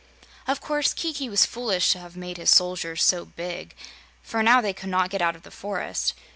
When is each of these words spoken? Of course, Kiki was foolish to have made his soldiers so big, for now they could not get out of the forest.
Of 0.47 0.61
course, 0.61 0.95
Kiki 0.95 1.29
was 1.29 1.45
foolish 1.45 1.91
to 1.91 1.99
have 1.99 2.17
made 2.17 2.37
his 2.37 2.49
soldiers 2.49 3.03
so 3.03 3.23
big, 3.23 3.75
for 4.23 4.41
now 4.41 4.59
they 4.59 4.73
could 4.73 4.89
not 4.89 5.11
get 5.11 5.21
out 5.21 5.35
of 5.35 5.43
the 5.43 5.51
forest. 5.51 6.15